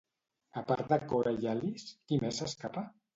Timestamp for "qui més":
2.09-2.41